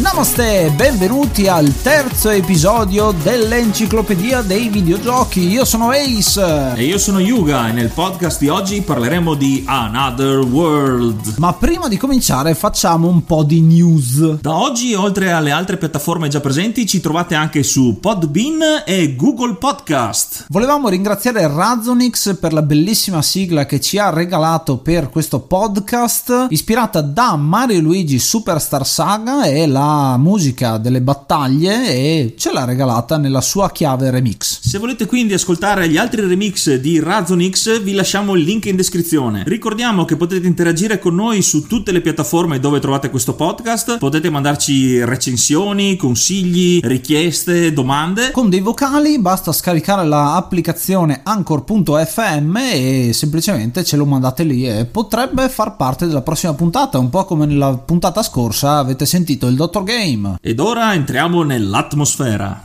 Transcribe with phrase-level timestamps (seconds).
[0.00, 5.48] Namaste, benvenuti al terzo episodio dell'Enciclopedia dei Videogiochi.
[5.48, 6.74] Io sono Ace.
[6.76, 11.34] E io sono Yuga e nel podcast di oggi parleremo di Another World.
[11.38, 14.38] Ma prima di cominciare facciamo un po' di news.
[14.40, 19.56] Da oggi, oltre alle altre piattaforme già presenti, ci trovate anche su Podbean e Google
[19.56, 20.46] Podcast.
[20.50, 27.00] Volevamo ringraziare Razonix per la bellissima sigla che ci ha regalato per questo podcast, ispirata
[27.00, 33.40] da Mario Luigi Superstar Saga e la musica delle battaglie e ce l'ha regalata nella
[33.40, 34.60] sua chiave remix.
[34.60, 39.44] Se volete quindi ascoltare gli altri remix di Razonix, vi lasciamo il link in descrizione.
[39.46, 44.30] Ricordiamo che potete interagire con noi su tutte le piattaforme dove trovate questo podcast, potete
[44.30, 48.30] mandarci recensioni, consigli, richieste, domande.
[48.30, 55.48] Con dei vocali basta scaricare l'applicazione anchor.fm e semplicemente ce lo mandate lì e potrebbe
[55.48, 59.77] far parte della prossima puntata, un po' come nella puntata scorsa avete sentito il dottor
[59.82, 60.36] Game.
[60.40, 62.64] Ed ora entriamo nell'atmosfera.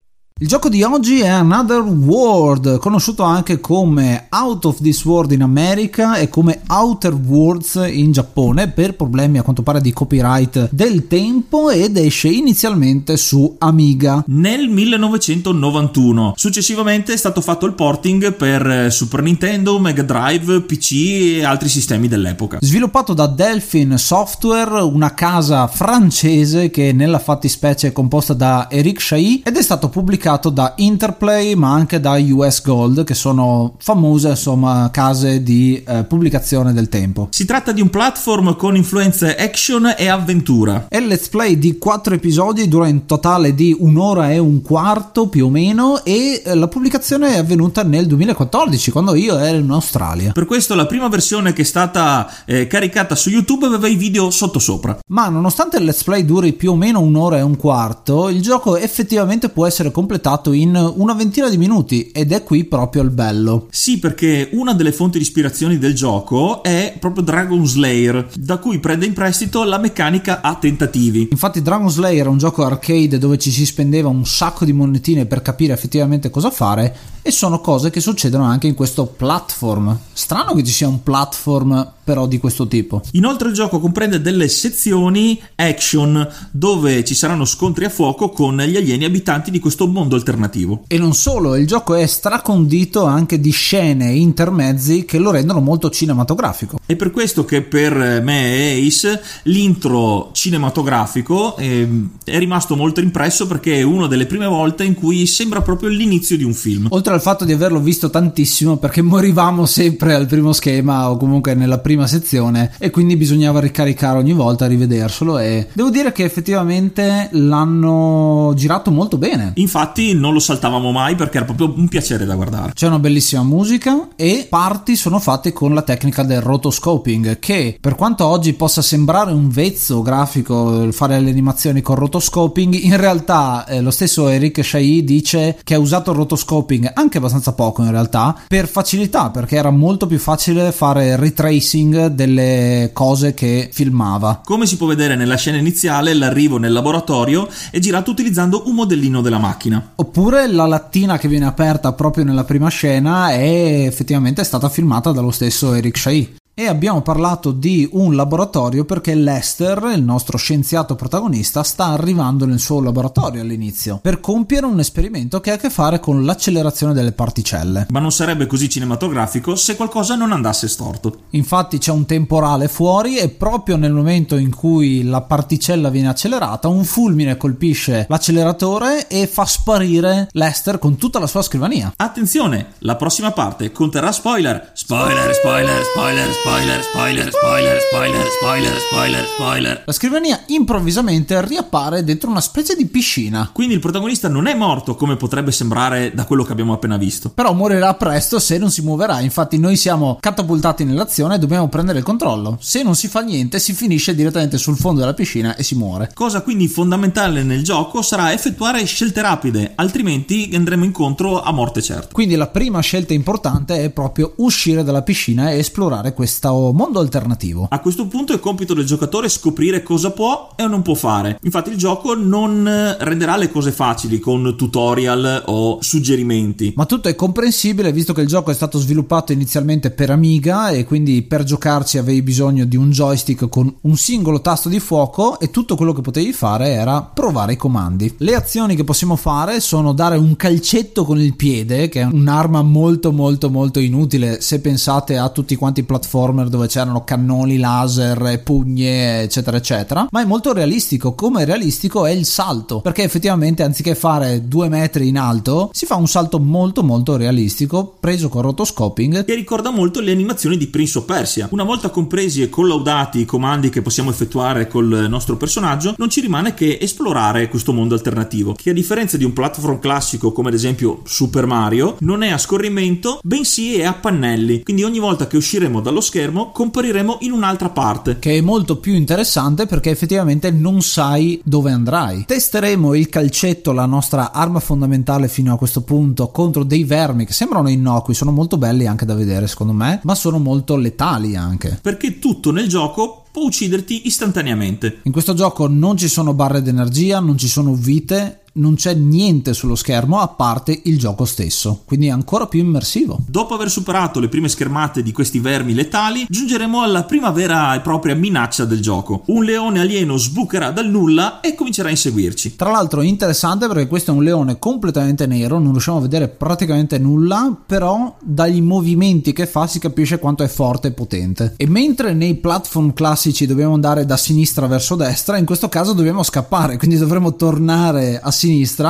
[0.41, 5.43] Il gioco di oggi è Another World, conosciuto anche come Out of This World in
[5.43, 11.05] America e come Outer Worlds in Giappone per problemi a quanto pare di copyright del
[11.05, 14.23] tempo ed esce inizialmente su Amiga.
[14.29, 16.33] Nel 1991.
[16.35, 22.07] Successivamente è stato fatto il porting per Super Nintendo, Mega Drive, PC e altri sistemi
[22.07, 22.57] dell'epoca.
[22.61, 29.43] Sviluppato da Delphin Software, una casa francese che nella fattispecie è composta da Eric Chahi
[29.45, 34.29] ed è stato pubblicato pubblicato da Interplay ma anche da US Gold che sono famose
[34.29, 37.27] insomma case di eh, pubblicazione del tempo.
[37.31, 40.85] Si tratta di un platform con influenze action e avventura.
[40.87, 45.27] È il let's play di 4 episodi, dura in totale di un'ora e un quarto
[45.27, 49.71] più o meno e eh, la pubblicazione è avvenuta nel 2014 quando io ero in
[49.71, 50.31] Australia.
[50.31, 54.29] Per questo la prima versione che è stata eh, caricata su YouTube aveva i video
[54.29, 54.97] sotto sopra.
[55.07, 58.77] Ma nonostante il let's play duri più o meno un'ora e un quarto, il gioco
[58.77, 63.09] effettivamente può essere completato completato in una ventina di minuti ed è qui proprio il
[63.09, 63.67] bello.
[63.71, 68.79] Sì, perché una delle fonti di ispirazione del gioco è proprio Dragon Slayer, da cui
[68.79, 71.29] prende in prestito la meccanica a tentativi.
[71.31, 75.25] Infatti Dragon Slayer è un gioco arcade dove ci si spendeva un sacco di monetine
[75.25, 79.97] per capire effettivamente cosa fare e sono cose che succedono anche in questo platform.
[80.13, 83.01] Strano che ci sia un platform però di questo tipo.
[83.11, 88.75] Inoltre il gioco comprende delle sezioni action dove ci saranno scontri a fuoco con gli
[88.75, 90.83] alieni abitanti di questo mondo alternativo.
[90.87, 95.61] E non solo, il gioco è stracondito anche di scene e intermezzi che lo rendono
[95.61, 96.79] molto cinematografico.
[96.85, 102.99] È per questo che per me e Ace l'intro cinematografico è, ehm, è rimasto molto
[102.99, 106.87] impresso perché è una delle prime volte in cui sembra proprio l'inizio di un film.
[106.89, 111.53] Oltre al fatto di averlo visto tantissimo perché morivamo sempre al primo schema o comunque
[111.53, 117.29] nella prima sezione e quindi bisognava ricaricare ogni volta, rivederselo e devo dire che effettivamente
[117.31, 119.53] l'hanno girato molto bene.
[119.55, 122.73] Infatti non lo saltavamo mai perché era proprio un piacere da guardare.
[122.73, 127.95] C'è una bellissima musica e parti sono fatte con la tecnica del rotoscoping che per
[127.95, 133.81] quanto oggi possa sembrare un vezzo grafico fare le animazioni con rotoscoping, in realtà eh,
[133.81, 138.35] lo stesso Eric Shai dice che ha usato il rotoscoping anche abbastanza poco in realtà
[138.47, 144.41] per facilità perché era molto più facile fare retracing tracing delle cose che filmava.
[144.43, 149.21] Come si può vedere nella scena iniziale, l'arrivo nel laboratorio è girato utilizzando un modellino
[149.21, 149.93] della macchina.
[149.95, 155.31] Oppure la lattina che viene aperta proprio nella prima scena è effettivamente stata filmata dallo
[155.31, 161.63] stesso Eric Shai e abbiamo parlato di un laboratorio perché Lester, il nostro scienziato protagonista,
[161.63, 165.99] sta arrivando nel suo laboratorio all'inizio per compiere un esperimento che ha a che fare
[165.99, 167.87] con l'accelerazione delle particelle.
[167.89, 171.21] Ma non sarebbe così cinematografico se qualcosa non andasse storto.
[171.31, 176.67] Infatti c'è un temporale fuori e proprio nel momento in cui la particella viene accelerata,
[176.67, 181.93] un fulmine colpisce l'acceleratore e fa sparire Lester con tutta la sua scrivania.
[181.95, 184.71] Attenzione, la prossima parte conterrà spoiler.
[184.73, 189.83] Spoiler, spoiler, spoiler, spoiler spoiler, spoiler, spoiler, spoiler, spoiler, spoiler, spoiler.
[189.85, 193.51] La scrivania improvvisamente riappare dentro una specie di piscina.
[193.53, 197.29] Quindi il protagonista non è morto come potrebbe sembrare da quello che abbiamo appena visto.
[197.29, 199.19] Però morirà presto se non si muoverà.
[199.19, 202.57] Infatti noi siamo catapultati nell'azione e dobbiamo prendere il controllo.
[202.59, 206.09] Se non si fa niente si finisce direttamente sul fondo della piscina e si muore.
[206.13, 212.09] Cosa quindi fondamentale nel gioco sarà effettuare scelte rapide, altrimenti andremo incontro a morte certa.
[212.11, 216.99] Quindi la prima scelta importante è proprio uscire dalla piscina e esplorare questa questo mondo
[216.99, 217.67] alternativo.
[217.69, 221.37] A questo punto è compito del giocatore scoprire cosa può e non può fare.
[221.43, 222.63] Infatti il gioco non
[222.99, 226.71] renderà le cose facili con tutorial o suggerimenti.
[226.77, 230.85] Ma tutto è comprensibile visto che il gioco è stato sviluppato inizialmente per Amiga e
[230.85, 235.51] quindi per giocarci avevi bisogno di un joystick con un singolo tasto di fuoco e
[235.51, 238.15] tutto quello che potevi fare era provare i comandi.
[238.19, 242.61] Le azioni che possiamo fare sono dare un calcetto con il piede, che è un'arma
[242.61, 247.57] molto molto molto inutile se pensate a tutti quanti i platform platformer dove c'erano cannoni
[247.57, 250.07] laser pugne eccetera eccetera.
[250.11, 251.13] Ma è molto realistico.
[251.13, 252.81] Come realistico è il salto.
[252.81, 257.95] Perché effettivamente anziché fare due metri in alto si fa un salto molto molto realistico
[257.99, 259.25] preso con rotoscoping.
[259.25, 261.47] Che ricorda molto le animazioni di Prince of Persia.
[261.51, 266.21] Una volta compresi e collaudati i comandi che possiamo effettuare col nostro personaggio non ci
[266.21, 270.53] rimane che esplorare questo mondo alternativo che a differenza di un platform classico come ad
[270.53, 274.63] esempio Super Mario non è a scorrimento bensì è a pannelli.
[274.63, 278.19] Quindi ogni volta che usciremo dallo schermo compariremo in un'altra parte.
[278.19, 282.25] Che è molto più interessante perché effettivamente non sai dove andrai.
[282.25, 287.31] Testeremo il calcetto, la nostra arma fondamentale fino a questo punto, contro dei vermi che
[287.31, 291.79] sembrano innocui, sono molto belli anche da vedere secondo me, ma sono molto letali anche.
[291.81, 294.99] Perché tutto nel gioco può ucciderti istantaneamente.
[295.03, 299.53] In questo gioco non ci sono barre d'energia, non ci sono vite, non c'è niente
[299.53, 303.19] sullo schermo a parte il gioco stesso, quindi è ancora più immersivo.
[303.27, 307.79] Dopo aver superato le prime schermate di questi vermi letali, giungeremo alla prima vera e
[307.79, 309.23] propria minaccia del gioco.
[309.27, 312.55] Un leone alieno sbucherà dal nulla e comincerà a inseguirci.
[312.57, 316.27] Tra l'altro è interessante perché questo è un leone completamente nero, non riusciamo a vedere
[316.27, 321.53] praticamente nulla, però dagli movimenti che fa si capisce quanto è forte e potente.
[321.55, 326.23] E mentre nei platform classici dobbiamo andare da sinistra verso destra, in questo caso dobbiamo
[326.23, 328.40] scappare, quindi dovremo tornare a sinistra,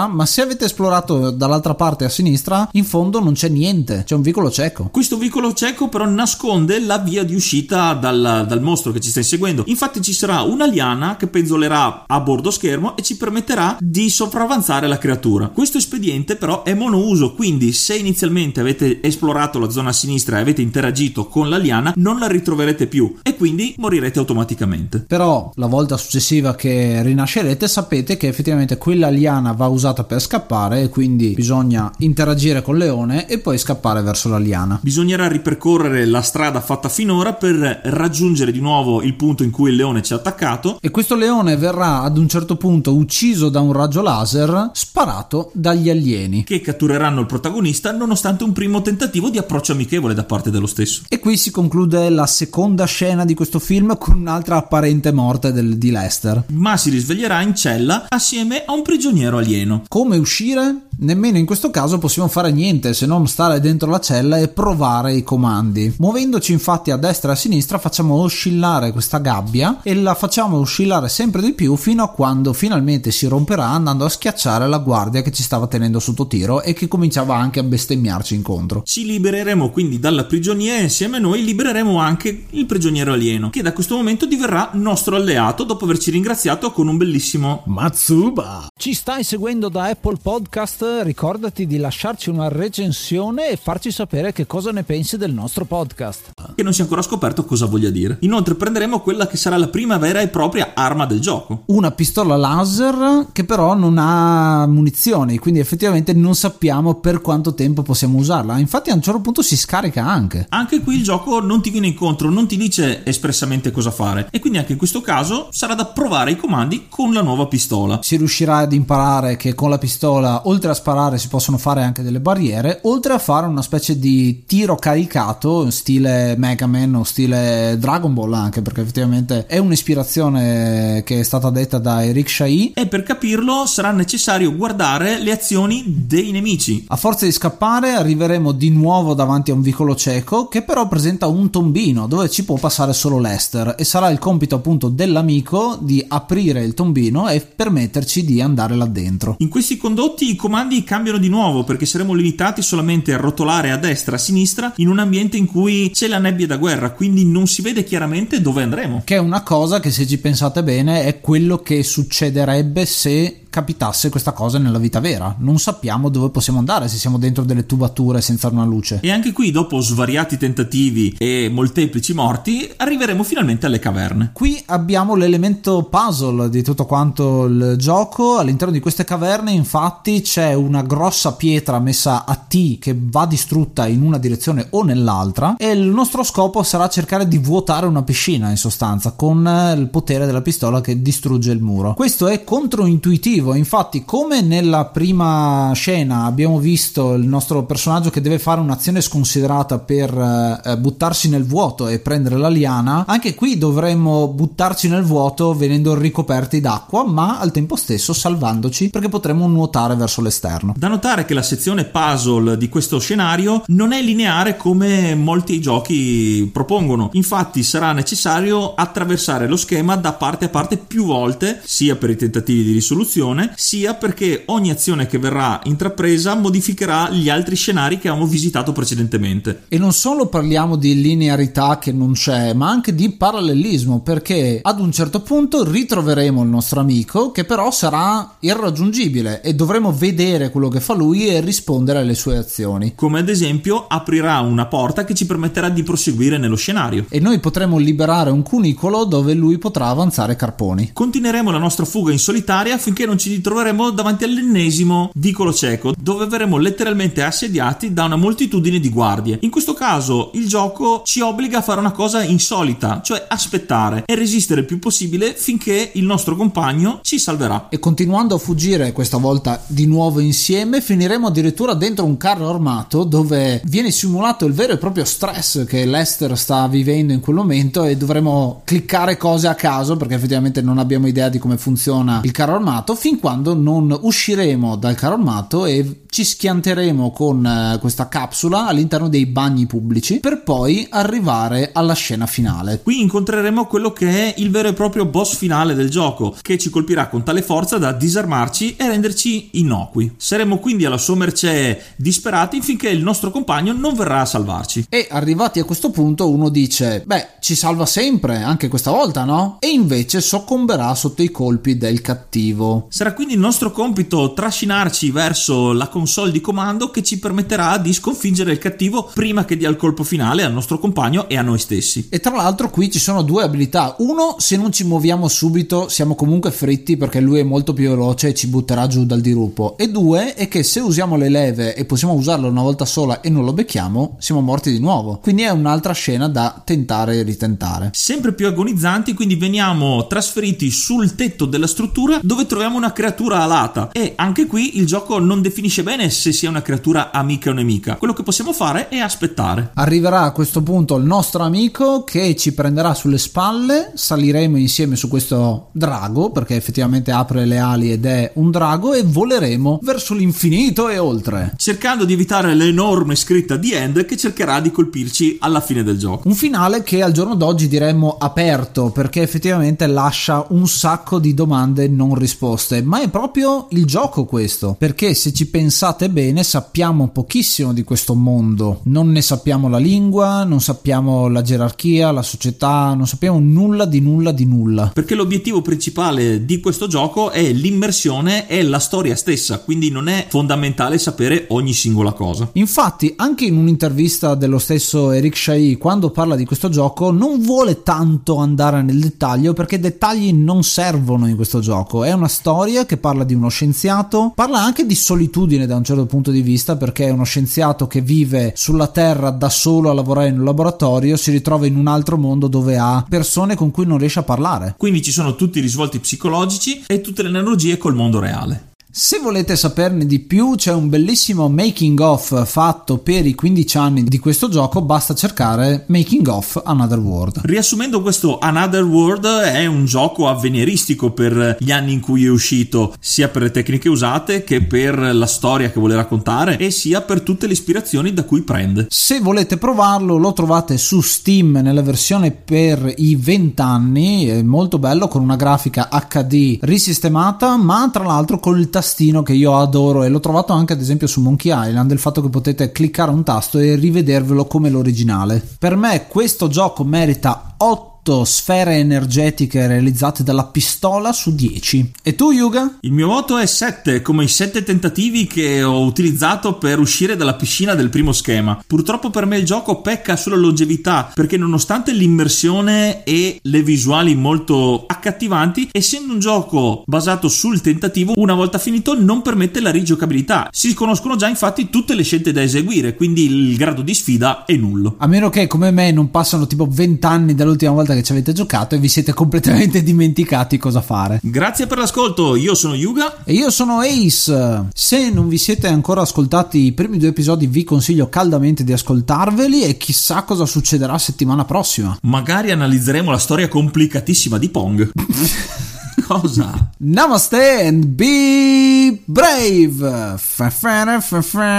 [0.08, 4.22] ma se avete esplorato dall'altra parte a sinistra, in fondo non c'è niente, c'è un
[4.22, 4.90] vicolo cieco.
[4.92, 9.20] Questo vicolo cieco però nasconde la via di uscita dal, dal mostro che ci sta
[9.20, 9.64] inseguendo.
[9.68, 14.88] Infatti ci sarà una liana che penzolerà a bordo schermo e ci permetterà di sopravanzare
[14.88, 15.48] la creatura.
[15.48, 20.42] Questo espediente però è monouso, quindi se inizialmente avete esplorato la zona a sinistra e
[20.42, 25.00] avete interagito con la liana, non la ritroverete più e quindi morirete automaticamente.
[25.00, 30.84] Però la volta successiva che rinascerete sapete che effettivamente quella liana va usata per scappare
[30.84, 34.80] e quindi bisogna interagire con il leone e poi scappare verso la liana.
[34.84, 39.78] Bisognerà ripercorrere la strada fatta finora per raggiungere di nuovo il punto in cui il
[39.78, 43.74] leone ci ha attaccato e questo leone verrà ad un certo punto ucciso da un
[43.74, 49.72] raggio laser sparato dagli alieni che cattureranno il protagonista nonostante un primo tentativo di approccio
[49.72, 51.04] amichevole da parte dello stesso.
[51.10, 55.78] E qui si conclude la seconda scena di questo film con un'altra apparente morte del,
[55.78, 56.44] di Lester.
[56.50, 59.84] Ma si risveglierà in cella assieme a un prigioniero alieno.
[59.88, 60.88] Come uscire?
[61.00, 65.16] Nemmeno in questo caso possiamo fare niente se non stare dentro la cella e provare
[65.16, 65.96] i comandi.
[65.98, 71.10] Muovendoci infatti a destra e a sinistra facciamo oscillare questa gabbia e la facciamo oscillare
[71.10, 75.32] sempre di più fino a quando finalmente si romperà andando a schiacciare la guardia che
[75.32, 78.84] ci stava tenendo sotto tiro e che cominciava anche a bestemmiarci incontro.
[78.86, 83.64] Ci libereremo quindi dalla prigionia e insieme a noi libereremo anche il prigioniero alieno che
[83.64, 88.68] da questo momento diverrà nostro alleato dopo averci ringraziato con un bellissimo Matsuba.
[88.78, 90.81] Ci stai seguendo da Apple Podcast?
[91.04, 96.32] Ricordati di lasciarci una recensione e farci sapere che cosa ne pensi del nostro podcast.
[96.56, 98.18] Che non si è ancora scoperto cosa voglia dire.
[98.22, 101.64] Inoltre prenderemo quella che sarà la prima vera e propria arma del gioco.
[101.68, 107.84] Una pistola laser che però non ha munizioni, quindi effettivamente non sappiamo per quanto tempo
[107.84, 108.58] possiamo usarla.
[108.58, 110.48] Infatti a un certo punto si scarica anche.
[110.50, 114.40] Anche qui il gioco non ti viene incontro, non ti dice espressamente cosa fare e
[114.40, 118.00] quindi anche in questo caso sarà da provare i comandi con la nuova pistola.
[118.02, 122.04] Si riuscirà ad imparare che con la pistola oltre a sparare si possono fare anche
[122.04, 127.78] delle barriere, oltre a fare una specie di tiro caricato, stile Mega Man o stile
[127.80, 132.74] Dragon Ball anche, perché effettivamente è un'ispirazione che è stata detta da Eric Shai.
[132.76, 136.86] E per capirlo sarà necessario guardare le azioni dei nemici.
[136.88, 141.28] A forza di scappare arriveremo di nuovo davanti a un vicolo cieco che però presenta
[141.28, 146.04] un tombino dove ci può passare solo Lester e sarà il compito appunto dell'amico di
[146.08, 149.36] aprire il tombino e permetterci di andare là dentro.
[149.40, 153.72] In questi condotti i comandi comandi cambiano di nuovo perché saremo limitati solamente a rotolare
[153.72, 156.92] a destra e a sinistra in un ambiente in cui c'è la nebbia da guerra,
[156.92, 159.02] quindi non si vede chiaramente dove andremo.
[159.04, 164.10] Che è una cosa che se ci pensate bene è quello che succederebbe se capitasse
[164.10, 165.36] questa cosa nella vita vera.
[165.38, 169.00] Non sappiamo dove possiamo andare se siamo dentro delle tubature senza una luce.
[169.04, 174.32] E anche qui, dopo svariati tentativi e molteplici morti, arriveremo finalmente alle caverne.
[174.34, 178.38] Qui abbiamo l'elemento puzzle di tutto quanto il gioco.
[178.38, 183.86] All'interno di queste caverne, infatti, c'è una grossa pietra messa a T che va distrutta
[183.86, 185.58] in una direzione o nell'altra.
[185.58, 190.26] E il nostro scopo sarà cercare di vuotare una piscina in sostanza con il potere
[190.26, 191.94] della pistola che distrugge il muro.
[191.96, 193.56] Questo è controintuitivo motivo.
[193.56, 199.80] Infatti, come nella prima scena abbiamo visto il nostro personaggio che deve fare un'azione sconsiderata
[199.80, 205.54] per eh, buttarsi nel vuoto e prendere la liana, anche qui dovremmo buttarci nel vuoto
[205.54, 210.74] venendo ricoperti d'acqua, ma al tempo stesso salvandoci perché potremo nuotare verso l'esterno.
[210.78, 216.50] Da notare che la sezione puzzle di questo scenario non è lineare come molti giochi
[216.52, 217.10] propongono.
[217.14, 222.16] Infatti, sarà necessario attraversare lo schema da parte a parte più volte, sia per i
[222.16, 227.98] tentativi di risoluzione azione, sia perché ogni azione che verrà intrapresa modificherà gli altri scenari
[228.00, 229.64] che abbiamo visitato precedentemente.
[229.68, 234.80] E non solo parliamo di linearità che non c'è, ma anche di parallelismo, perché ad
[234.80, 240.70] un certo punto ritroveremo il nostro amico che però sarà irraggiungibile e dovremo vedere quello
[240.70, 242.94] che fa lui e rispondere alle sue azioni.
[242.96, 247.06] Come ad esempio aprirà una porta che ci permetterà di proseguire nello scenario.
[247.10, 250.92] E noi potremo liberare un cunicolo dove lui potrà avanzare carponi.
[250.94, 256.26] Continueremo la nostra fuga in solitaria finché non ci ritroveremo davanti all'ennesimo vicolo cieco, dove
[256.26, 259.38] verremo letteralmente assediati da una moltitudine di guardie.
[259.42, 264.16] In questo caso il gioco ci obbliga a fare una cosa insolita, cioè aspettare e
[264.16, 267.68] resistere il più possibile finché il nostro compagno ci salverà.
[267.70, 273.04] E continuando a fuggire, questa volta di nuovo insieme, finiremo addirittura dentro un carro armato
[273.04, 277.84] dove viene simulato il vero e proprio stress che Lester sta vivendo in quel momento
[277.84, 282.32] e dovremo cliccare cose a caso perché effettivamente non abbiamo idea di come funziona il
[282.32, 288.10] carro armato fin quando non usciremo dal carro armato e ci schianteremo con eh, questa
[288.10, 292.82] capsula all'interno dei bagni pubblici per poi arrivare alla scena finale.
[292.82, 296.70] Qui incontreremo quello che è il vero e proprio boss finale del gioco, che ci
[296.70, 300.14] colpirà con tale forza da disarmarci e renderci innocui.
[300.18, 304.88] Saremo quindi alla sua mercé disperati finché il nostro compagno non verrà a salvarci.
[304.90, 309.58] E arrivati a questo punto uno dice, beh, ci salva sempre, anche questa volta, no?
[309.60, 312.88] E invece soccomberà sotto i colpi del cattivo.
[313.02, 317.94] Sarà quindi il nostro compito trascinarci verso la console di comando che ci permetterà di
[317.94, 321.58] sconfiggere il cattivo prima che dia il colpo finale al nostro compagno e a noi
[321.58, 322.10] stessi.
[322.12, 323.96] E tra l'altro qui ci sono due abilità.
[323.98, 328.28] Uno, se non ci muoviamo subito siamo comunque fritti perché lui è molto più veloce
[328.28, 329.78] e ci butterà giù dal dirupo.
[329.80, 333.32] E due, è che se usiamo le leve e possiamo usarlo una volta sola e
[333.32, 335.18] non lo becchiamo, siamo morti di nuovo.
[335.18, 337.90] Quindi è un'altra scena da tentare e ritentare.
[337.94, 343.92] Sempre più agonizzanti, quindi veniamo trasferiti sul tetto della struttura dove troviamo una creatura alata.
[343.92, 347.96] E anche qui il gioco non definisce bene se sia una creatura amica o nemica.
[347.96, 349.70] Quello che possiamo fare è aspettare.
[349.76, 355.08] Arriverà a questo punto il nostro amico che ci prenderà sulle spalle, saliremo insieme su
[355.08, 360.90] questo drago, perché effettivamente apre le ali ed è un drago, e voleremo verso l'infinito
[360.90, 361.54] e oltre.
[361.58, 366.28] Cercando di evitare l'enorme scritta di End che cercherà di colpirci alla fine del gioco.
[366.28, 371.88] Un finale che al giorno d'oggi diremmo aperto, perché effettivamente lascia un sacco di domande
[371.88, 377.74] non risposte, ma è proprio il gioco questo, perché se ci pensate bene, sappiamo pochissimo
[377.74, 378.80] di questo mondo.
[378.84, 384.00] Non ne sappiamo la lingua, non sappiamo la gerarchia, la società, non sappiamo nulla di
[384.00, 384.92] nulla di nulla.
[384.94, 390.28] Perché l'obiettivo principale di questo gioco è l'immersione e la storia stessa, quindi non è
[390.30, 392.50] fondamentale sapere ogni singola cosa.
[392.54, 397.84] Infatti, anche in un'intervista dello stesso Eric Shai, quando parla di questo gioco, non vuole
[397.84, 402.04] tanto andare nel dettaglio perché dettagli non servono in questo gioco.
[402.04, 406.06] È una storia che parla di uno scienziato, parla anche di solitudine da un certo
[406.06, 410.30] punto di vista perché è uno scienziato che vive sulla Terra da solo a lavorare
[410.30, 413.98] in un laboratorio, si ritrova in un altro mondo dove ha persone con cui non
[413.98, 414.76] riesce a parlare.
[414.78, 418.71] Quindi ci sono tutti i risvolti psicologici e tutte le analogie col mondo reale.
[418.94, 424.04] Se volete saperne di più, c'è un bellissimo making of fatto per i 15 anni
[424.04, 427.40] di questo gioco, basta cercare Making of Another World.
[427.44, 432.94] Riassumendo, questo Another World è un gioco avveniristico per gli anni in cui è uscito,
[433.00, 437.22] sia per le tecniche usate che per la storia che vuole raccontare e sia per
[437.22, 438.88] tutte le ispirazioni da cui prende.
[438.90, 444.80] Se volete provarlo, lo trovate su Steam nella versione per i 20 anni, è molto
[444.80, 450.04] bello con una grafica HD risistemata, ma tra l'altro col tasto tastino che io adoro
[450.04, 453.24] e l'ho trovato anche ad esempio su Monkey Island, il fatto che potete cliccare un
[453.24, 455.42] tasto e rivedervelo come l'originale.
[455.60, 461.92] Per me questo gioco merita 8 8 sfere energetiche realizzate dalla pistola su 10.
[462.02, 462.78] E tu, Yuga?
[462.82, 467.36] Il mio voto è 7, come i 7 tentativi che ho utilizzato per uscire dalla
[467.36, 468.60] piscina del primo schema.
[468.66, 474.86] Purtroppo per me il gioco pecca sulla longevità, perché nonostante l'immersione e le visuali molto
[474.88, 480.50] accattivanti, essendo un gioco basato sul tentativo, una volta finito non permette la rigiocabilità.
[480.52, 484.56] Si conoscono già infatti tutte le scelte da eseguire, quindi il grado di sfida è
[484.56, 484.96] nullo.
[484.98, 488.12] A meno che come me non passano tipo 20 anni dall'ultima volta volta che ci
[488.12, 491.20] avete giocato e vi siete completamente dimenticati cosa fare.
[491.22, 494.68] Grazie per l'ascolto, io sono Yuga e io sono Ace.
[494.74, 499.64] Se non vi siete ancora ascoltati i primi due episodi vi consiglio caldamente di ascoltarveli
[499.64, 501.98] e chissà cosa succederà settimana prossima.
[502.04, 504.92] Magari analizzeremo la storia complicatissima di Pong.
[506.08, 506.72] cosa?
[506.78, 510.18] Namaste and be brave.
[510.18, 511.50] Fa fa fa fa.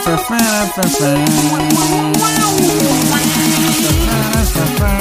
[0.00, 3.27] Fa fa fa fa.
[4.58, 4.97] Safari.